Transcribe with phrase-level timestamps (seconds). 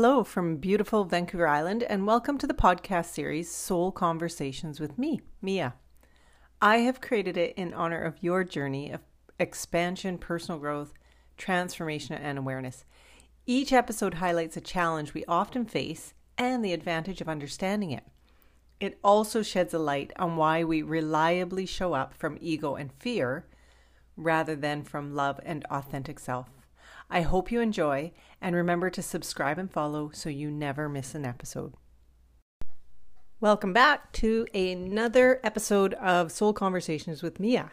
[0.00, 5.22] Hello from beautiful Vancouver Island, and welcome to the podcast series Soul Conversations with me,
[5.42, 5.74] Mia.
[6.62, 9.00] I have created it in honor of your journey of
[9.40, 10.94] expansion, personal growth,
[11.36, 12.84] transformation, and awareness.
[13.44, 18.04] Each episode highlights a challenge we often face and the advantage of understanding it.
[18.78, 23.48] It also sheds a light on why we reliably show up from ego and fear
[24.16, 26.50] rather than from love and authentic self.
[27.10, 31.24] I hope you enjoy and remember to subscribe and follow so you never miss an
[31.24, 31.72] episode.
[33.40, 37.70] Welcome back to another episode of Soul Conversations with Mia.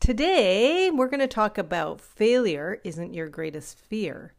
[0.00, 4.34] Today, we're going to talk about failure isn't your greatest fear,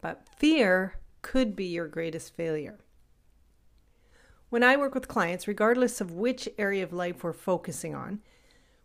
[0.00, 2.78] but fear could be your greatest failure.
[4.50, 8.20] When I work with clients, regardless of which area of life we're focusing on,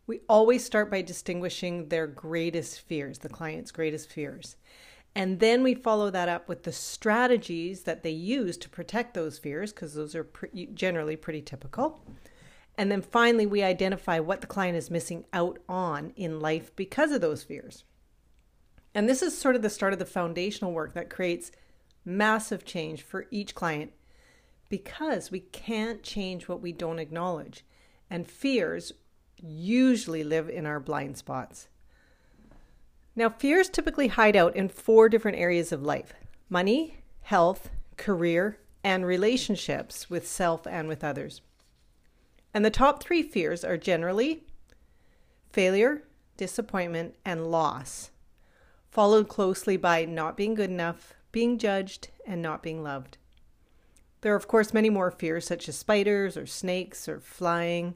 [0.06, 4.58] we always start by distinguishing their greatest fears, the client's greatest fears.
[5.16, 9.38] And then we follow that up with the strategies that they use to protect those
[9.38, 12.04] fears, because those are pre- generally pretty typical.
[12.78, 17.12] And then finally, we identify what the client is missing out on in life because
[17.12, 17.84] of those fears.
[18.96, 21.52] And this is sort of the start of the foundational work that creates
[22.04, 23.92] massive change for each client
[24.70, 27.64] because we can't change what we don't acknowledge.
[28.10, 28.92] And fears
[29.44, 31.68] usually live in our blind spots.
[33.16, 36.14] Now, fears typically hide out in four different areas of life
[36.50, 41.42] money, health, career, and relationships with self and with others.
[42.54, 44.44] And the top three fears are generally
[45.52, 46.04] failure,
[46.38, 48.12] disappointment, and loss,
[48.92, 53.18] followed closely by not being good enough, being judged, and not being loved.
[54.22, 57.96] There are, of course, many more fears, such as spiders or snakes or flying,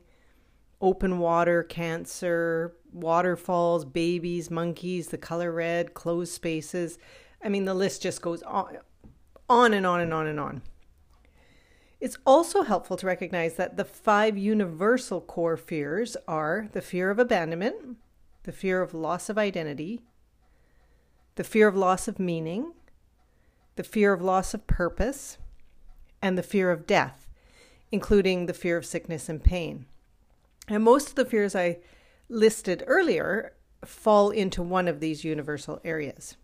[0.81, 6.97] open water, cancer, waterfalls, babies, monkeys, the color red, closed spaces.
[7.44, 8.78] I mean, the list just goes on,
[9.50, 10.62] on and on and on and on.
[12.00, 17.18] It's also helpful to recognize that the five universal core fears are the fear of
[17.18, 17.97] abandonment,
[18.44, 20.01] the fear of loss of identity,
[21.35, 22.74] the fear of loss of meaning,
[23.75, 25.38] the fear of loss of purpose,
[26.22, 27.28] and the fear of death,
[27.91, 29.85] including the fear of sickness and pain.
[30.67, 31.79] And most of the fears I
[32.29, 33.53] listed earlier
[33.85, 36.35] fall into one of these universal areas.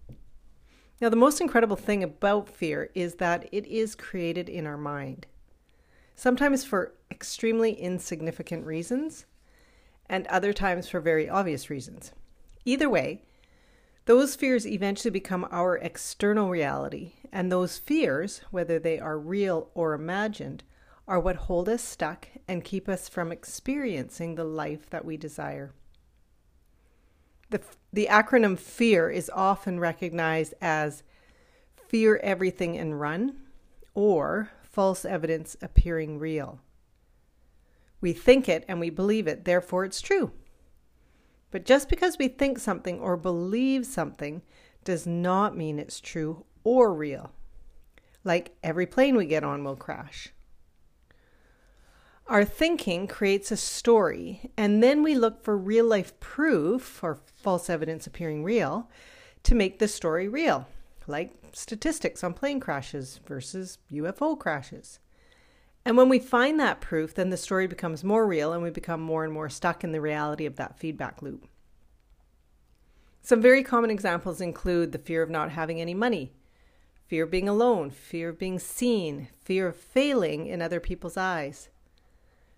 [1.01, 5.27] Now, the most incredible thing about fear is that it is created in our mind,
[6.15, 9.25] sometimes for extremely insignificant reasons,
[10.07, 12.13] and other times for very obvious reasons.
[12.63, 13.23] Either way,
[14.05, 19.93] those fears eventually become our external reality, and those fears, whether they are real or
[19.93, 20.63] imagined,
[21.07, 25.73] are what hold us stuck and keep us from experiencing the life that we desire.
[27.49, 31.03] The, the acronym FEAR is often recognized as
[31.87, 33.35] fear everything and run
[33.93, 36.59] or false evidence appearing real.
[38.01, 40.31] We think it and we believe it, therefore it's true.
[41.51, 44.41] But just because we think something or believe something
[44.83, 47.31] does not mean it's true or real.
[48.23, 50.33] Like every plane we get on will crash.
[52.27, 57.69] Our thinking creates a story, and then we look for real life proof or false
[57.69, 58.89] evidence appearing real
[59.43, 60.67] to make the story real,
[61.05, 64.99] like statistics on plane crashes versus UFO crashes.
[65.83, 69.01] And when we find that proof, then the story becomes more real and we become
[69.01, 71.45] more and more stuck in the reality of that feedback loop.
[73.21, 76.31] Some very common examples include the fear of not having any money,
[77.05, 81.67] fear of being alone, fear of being seen, fear of failing in other people's eyes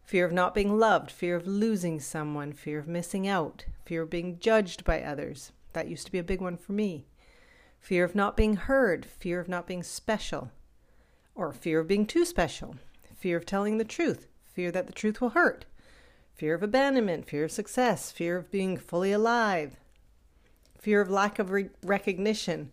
[0.05, 4.09] fear of not being loved, fear of losing someone, fear of missing out, fear of
[4.09, 5.51] being judged by others.
[5.73, 7.07] That used to be a big one for me.
[7.79, 10.51] Fear of not being heard, fear of not being special,
[11.33, 12.75] or fear of being too special,
[13.16, 15.66] fear of telling the truth, fear that the truth will hurt,
[16.35, 19.78] fear of abandonment, fear of success, fear of being fully alive,
[20.78, 22.72] fear of lack of re- recognition,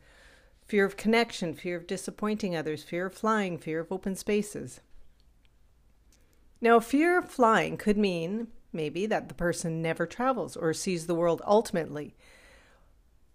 [0.66, 4.80] fear of connection, fear of disappointing others, fear of flying, fear of open spaces.
[6.62, 11.14] Now, fear of flying could mean maybe that the person never travels or sees the
[11.14, 12.14] world ultimately,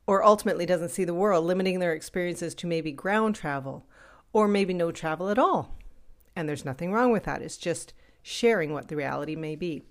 [0.07, 3.85] or ultimately doesn't see the world, limiting their experiences to maybe ground travel
[4.31, 5.75] or maybe no travel at all.
[6.37, 7.41] And there's nothing wrong with that.
[7.41, 7.93] It's just
[8.23, 9.83] sharing what the reality may be.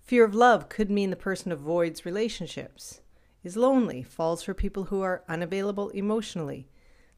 [0.00, 3.02] Fear of love could mean the person avoids relationships,
[3.44, 6.68] is lonely, falls for people who are unavailable emotionally,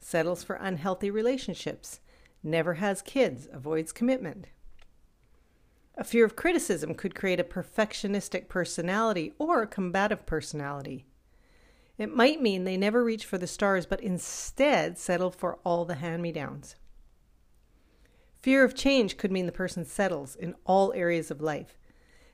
[0.00, 2.00] settles for unhealthy relationships,
[2.42, 4.46] never has kids, avoids commitment,
[5.96, 11.04] a fear of criticism could create a perfectionistic personality or a combative personality.
[11.98, 15.96] It might mean they never reach for the stars, but instead settle for all the
[15.96, 16.76] hand me downs.
[18.40, 21.78] Fear of change could mean the person settles in all areas of life,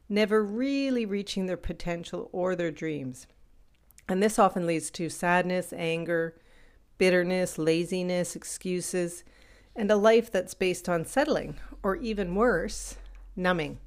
[0.08, 3.26] never really reaching their potential or their dreams.
[4.08, 6.40] And this often leads to sadness, anger,
[6.96, 9.22] bitterness, laziness, excuses,
[9.76, 12.96] and a life that's based on settling, or even worse,
[13.38, 13.79] numbing.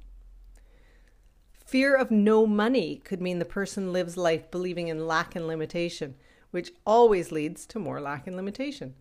[1.64, 6.16] Fear of no money could mean the person lives life believing in lack and limitation,
[6.50, 8.94] which always leads to more lack and limitation.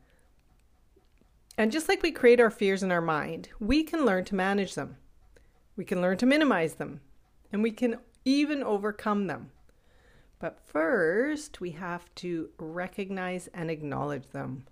[1.58, 4.76] And just like we create our fears in our mind, we can learn to manage
[4.76, 4.98] them.
[5.76, 7.02] We can learn to minimize them,
[7.52, 9.52] and we can even overcome them.
[10.40, 14.66] But first, we have to recognize and acknowledge them.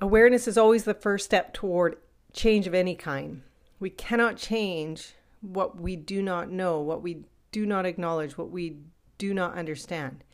[0.00, 1.96] Awareness is always the first step toward
[2.32, 3.42] change of any kind.
[3.80, 8.78] We cannot change what we do not know, what we do not acknowledge, what we
[9.18, 10.24] do not understand.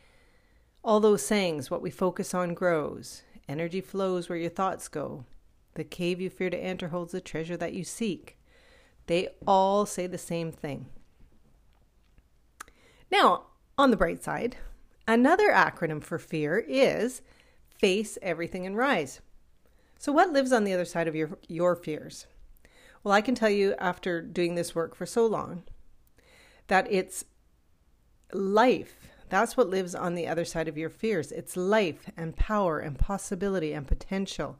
[0.83, 5.25] All those sayings, what we focus on grows, energy flows where your thoughts go.
[5.75, 8.37] The cave you fear to enter holds the treasure that you seek.
[9.07, 10.87] They all say the same thing.
[13.11, 13.47] Now,
[13.77, 14.57] on the bright side,
[15.07, 17.21] another acronym for fear is
[17.67, 19.21] face everything and rise.
[19.99, 22.25] So, what lives on the other side of your, your fears?
[23.05, 25.61] Well, I can tell you after doing this work for so long
[26.65, 27.23] that it's
[28.33, 28.95] life.
[29.29, 31.31] That's what lives on the other side of your fears.
[31.31, 34.57] It's life and power and possibility and potential.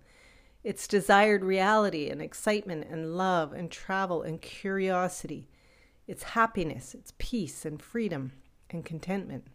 [0.64, 5.50] It's desired reality and excitement and love and travel and curiosity.
[6.06, 8.34] It's happiness, it's peace and freedom
[8.70, 9.48] and contentment.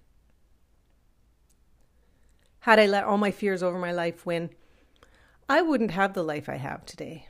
[2.60, 4.50] Had I let all my fears over my life win,
[5.48, 7.28] I wouldn't have the life I have today.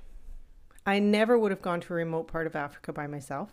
[0.86, 3.52] I never would have gone to a remote part of Africa by myself.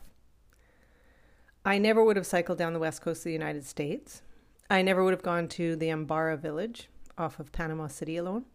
[1.66, 4.22] I never would have cycled down the west coast of the United States.
[4.70, 8.46] I never would have gone to the Emberá village off of Panama City alone.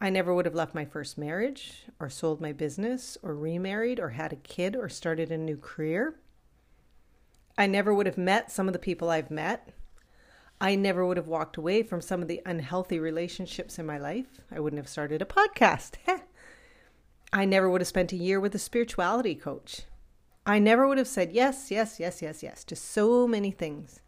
[0.00, 4.10] I never would have left my first marriage, or sold my business, or remarried, or
[4.10, 6.14] had a kid, or started a new career.
[7.56, 9.72] I never would have met some of the people I've met.
[10.60, 14.40] I never would have walked away from some of the unhealthy relationships in my life.
[14.50, 15.96] I wouldn't have started a podcast.
[17.34, 19.82] I never would have spent a year with a spirituality coach.
[20.46, 24.02] I never would have said yes, yes, yes, yes, yes to so many things.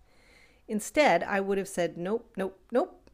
[0.69, 3.11] Instead, I would have said nope, nope, nope.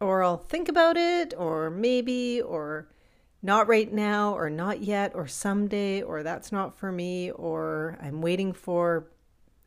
[0.00, 2.88] Or I'll think about it, or maybe, or
[3.42, 8.20] not right now, or not yet, or someday, or that's not for me, or I'm
[8.22, 9.06] waiting for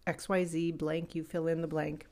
[0.06, 2.07] XYZ blank, you fill in the blank.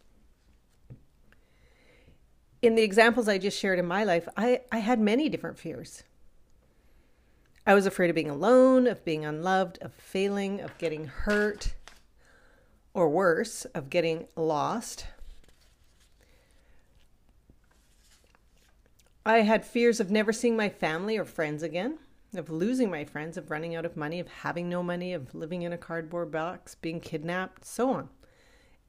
[2.62, 6.04] In the examples I just shared in my life, I, I had many different fears.
[7.66, 11.74] I was afraid of being alone, of being unloved, of failing, of getting hurt,
[12.94, 15.08] or worse, of getting lost.
[19.26, 21.98] I had fears of never seeing my family or friends again
[22.38, 25.62] of losing my friends, of running out of money, of having no money, of living
[25.62, 28.10] in a cardboard box, being kidnapped, so on.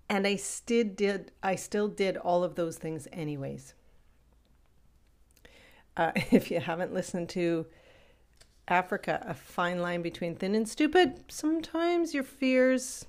[0.08, 3.75] And I still did I still did all of those things anyways.
[5.96, 7.67] Uh, if you haven't listened to
[8.68, 13.06] Africa, a fine line between thin and stupid, sometimes your fears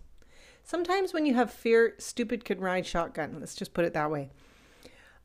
[0.68, 3.38] sometimes when you have fear, stupid could ride shotgun.
[3.40, 4.30] Let's just put it that way.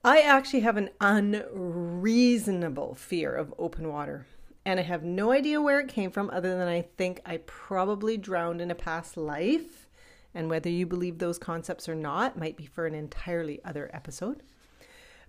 [0.05, 4.27] I actually have an unreasonable fear of open water
[4.65, 8.17] and I have no idea where it came from other than I think I probably
[8.17, 9.89] drowned in a past life.
[10.35, 14.43] And whether you believe those concepts or not might be for an entirely other episode.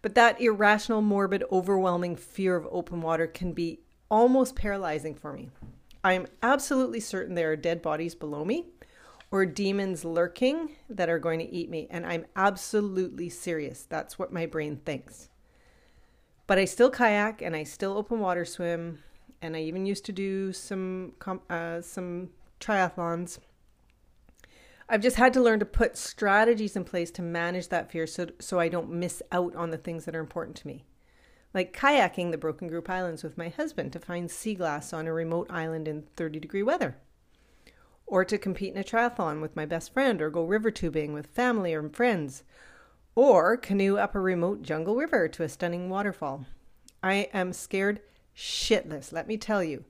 [0.01, 3.79] But that irrational, morbid, overwhelming fear of open water can be
[4.10, 5.50] almost paralyzing for me.
[6.03, 8.67] I am absolutely certain there are dead bodies below me
[9.31, 11.88] or demons lurking that are going to eat me.
[11.89, 13.88] And I'm absolutely serious.
[13.89, 15.29] That's what my brain thinks.
[16.45, 19.00] But I still kayak and I still open water swim
[19.41, 21.13] and I even used to do some
[21.50, 22.29] uh, some
[22.60, 23.39] triathlons.
[24.89, 28.27] I've just had to learn to put strategies in place to manage that fear so
[28.39, 30.83] so I don't miss out on the things that are important to me.
[31.53, 35.13] Like kayaking the Broken Group Islands with my husband to find sea glass on a
[35.13, 36.98] remote island in 30 degree weather.
[38.07, 41.27] Or to compete in a triathlon with my best friend or go river tubing with
[41.27, 42.43] family or friends.
[43.15, 46.45] Or canoe up a remote jungle river to a stunning waterfall.
[47.03, 48.01] I am scared
[48.36, 49.86] shitless, let me tell you.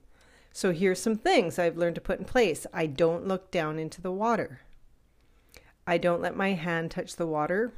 [0.52, 2.68] So here's some things I've learned to put in place.
[2.74, 4.62] I don't look down into the water.
[5.88, 7.74] I don't let my hand touch the water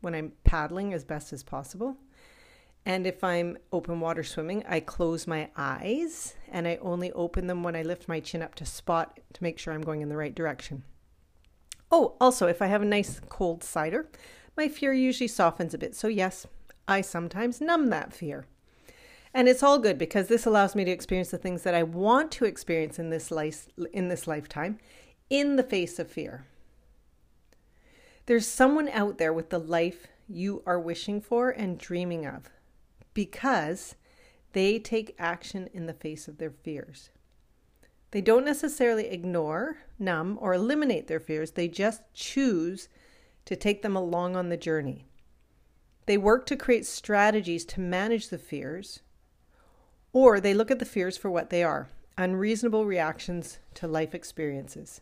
[0.00, 1.96] when I'm paddling as best as possible.
[2.84, 7.62] And if I'm open water swimming, I close my eyes and I only open them
[7.62, 10.16] when I lift my chin up to spot to make sure I'm going in the
[10.16, 10.82] right direction.
[11.90, 14.08] Oh, also, if I have a nice cold cider,
[14.56, 15.94] my fear usually softens a bit.
[15.94, 16.46] So, yes,
[16.88, 18.46] I sometimes numb that fear.
[19.34, 22.32] And it's all good because this allows me to experience the things that I want
[22.32, 24.78] to experience in this life in this lifetime
[25.30, 26.44] in the face of fear.
[28.26, 32.50] There's someone out there with the life you are wishing for and dreaming of
[33.14, 33.94] because
[34.52, 37.10] they take action in the face of their fears.
[38.10, 42.88] They don't necessarily ignore, numb, or eliminate their fears, they just choose
[43.46, 45.06] to take them along on the journey.
[46.06, 49.00] They work to create strategies to manage the fears
[50.12, 51.88] or they look at the fears for what they are
[52.18, 55.00] unreasonable reactions to life experiences.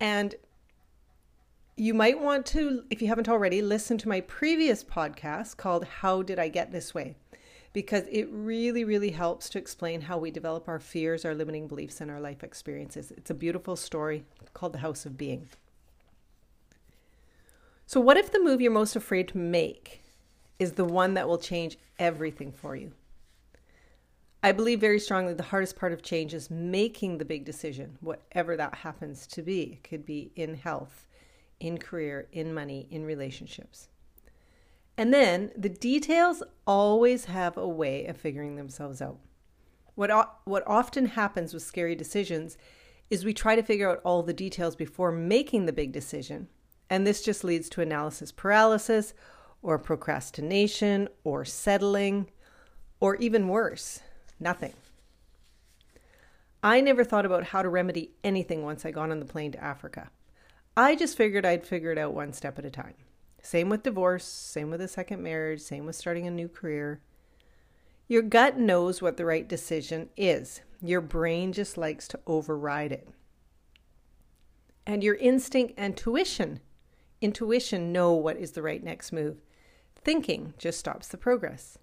[0.00, 0.34] And
[1.78, 6.22] you might want to, if you haven't already, listen to my previous podcast called How
[6.22, 7.14] Did I Get This Way?
[7.72, 12.00] Because it really, really helps to explain how we develop our fears, our limiting beliefs,
[12.00, 13.12] and our life experiences.
[13.12, 15.48] It's a beautiful story called The House of Being.
[17.86, 20.02] So, what if the move you're most afraid to make
[20.58, 22.92] is the one that will change everything for you?
[24.42, 28.56] I believe very strongly the hardest part of change is making the big decision, whatever
[28.56, 29.62] that happens to be.
[29.74, 31.06] It could be in health,
[31.60, 33.88] in career, in money, in relationships.
[34.96, 39.18] And then the details always have a way of figuring themselves out.
[39.94, 42.56] What, what often happens with scary decisions
[43.10, 46.48] is we try to figure out all the details before making the big decision.
[46.90, 49.14] And this just leads to analysis paralysis
[49.62, 52.30] or procrastination or settling
[53.00, 54.00] or even worse,
[54.40, 54.74] Nothing.
[56.62, 59.62] I never thought about how to remedy anything once I got on the plane to
[59.62, 60.10] Africa.
[60.78, 62.94] I just figured I'd figure it out one step at a time.
[63.42, 67.00] Same with divorce, same with a second marriage, same with starting a new career.
[68.06, 70.60] Your gut knows what the right decision is.
[70.80, 73.08] Your brain just likes to override it.
[74.86, 76.60] And your instinct and tuition,
[77.20, 79.38] intuition know what is the right next move.
[79.96, 81.76] Thinking just stops the progress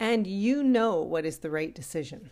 [0.00, 2.30] and you know what is the right decision.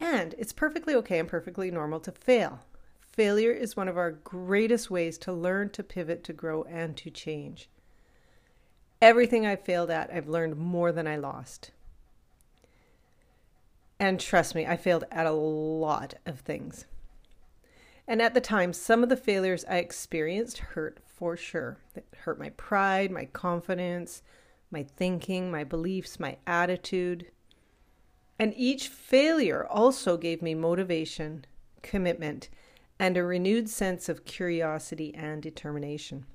[0.00, 2.60] And it's perfectly okay and perfectly normal to fail.
[3.18, 7.10] Failure is one of our greatest ways to learn, to pivot, to grow, and to
[7.10, 7.68] change.
[9.02, 11.72] Everything I've failed at, I've learned more than I lost.
[13.98, 16.86] And trust me, I failed at a lot of things.
[18.06, 21.78] And at the time, some of the failures I experienced hurt for sure.
[21.96, 24.22] It hurt my pride, my confidence,
[24.70, 27.26] my thinking, my beliefs, my attitude.
[28.38, 31.46] And each failure also gave me motivation,
[31.82, 32.48] commitment,
[32.98, 36.26] and a renewed sense of curiosity and determination.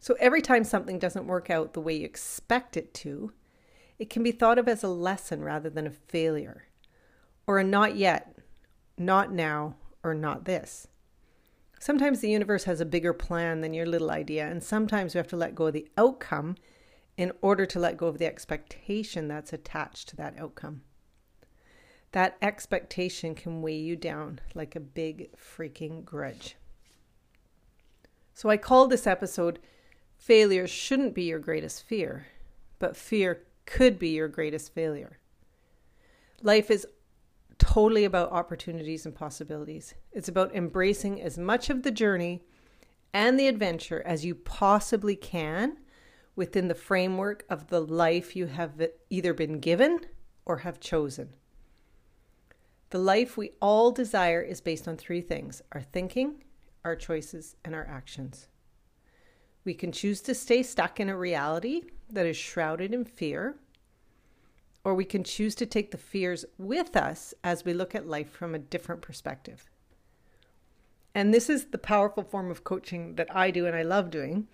[0.00, 3.32] So every time something doesn't work out the way you expect it to,
[3.98, 6.68] it can be thought of as a lesson rather than a failure,
[7.46, 8.38] or a not yet,
[8.96, 10.86] not now, or not this.
[11.80, 15.28] Sometimes the universe has a bigger plan than your little idea, and sometimes you have
[15.28, 16.56] to let go of the outcome
[17.16, 20.82] in order to let go of the expectation that's attached to that outcome.
[22.12, 26.56] That expectation can weigh you down like a big freaking grudge.
[28.34, 29.58] So I called this episode
[30.16, 32.26] Failure Shouldn't Be Your Greatest Fear,
[32.78, 35.18] but Fear Could Be Your Greatest Failure.
[36.42, 36.86] Life is
[37.58, 39.94] totally about opportunities and possibilities.
[40.12, 42.42] It's about embracing as much of the journey
[43.12, 45.78] and the adventure as you possibly can
[46.36, 50.00] within the framework of the life you have either been given
[50.46, 51.30] or have chosen.
[52.90, 56.44] The life we all desire is based on three things our thinking,
[56.84, 58.48] our choices, and our actions.
[59.64, 63.56] We can choose to stay stuck in a reality that is shrouded in fear
[64.84, 68.30] or we can choose to take the fears with us as we look at life
[68.30, 69.68] from a different perspective.
[71.14, 74.46] And this is the powerful form of coaching that I do and I love doing.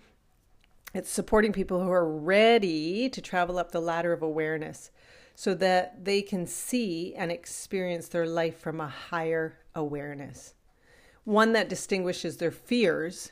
[0.93, 4.91] It's supporting people who are ready to travel up the ladder of awareness
[5.35, 10.53] so that they can see and experience their life from a higher awareness.
[11.25, 13.31] One that distinguishes their fears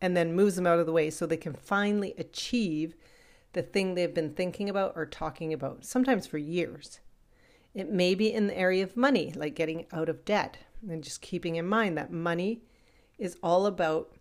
[0.00, 2.94] and then moves them out of the way so they can finally achieve
[3.54, 7.00] the thing they've been thinking about or talking about, sometimes for years.
[7.72, 11.22] It may be in the area of money, like getting out of debt, and just
[11.22, 12.62] keeping in mind that money
[13.18, 14.12] is all about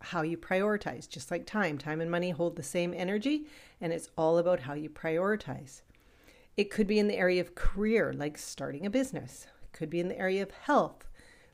[0.00, 1.78] how you prioritize, just like time.
[1.78, 3.46] Time and money hold the same energy,
[3.80, 5.82] and it's all about how you prioritize.
[6.58, 9.46] It could be in the area of career, like starting a business.
[9.62, 11.08] It could be in the area of health,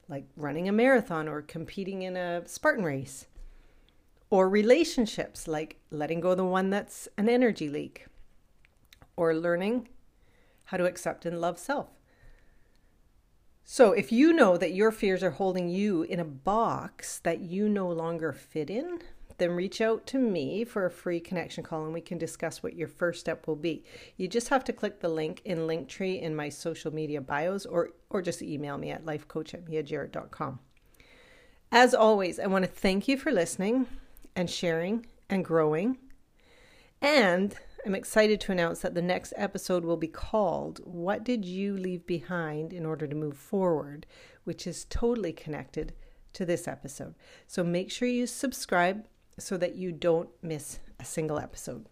[0.08, 3.26] like running a marathon or competing in a Spartan race
[4.30, 8.06] or relationships like letting go of the one that's an energy leak,
[9.14, 9.88] or learning
[10.64, 11.88] how to accept and love self.
[13.62, 17.68] So, if you know that your fears are holding you in a box that you
[17.68, 19.00] no longer fit in,
[19.38, 22.76] then reach out to me for a free connection call and we can discuss what
[22.76, 23.84] your first step will be.
[24.16, 27.90] You just have to click the link in Linktree in my social media bios or,
[28.10, 30.60] or just email me at lifecoach at miajerritt.com.
[31.72, 33.86] As always, I want to thank you for listening
[34.36, 35.98] and sharing and growing.
[37.02, 41.76] And I'm excited to announce that the next episode will be called What Did You
[41.76, 44.06] Leave Behind in Order to Move Forward,
[44.44, 45.92] which is totally connected
[46.32, 47.14] to this episode.
[47.46, 49.04] So make sure you subscribe
[49.38, 51.86] so that you don't miss a single episode.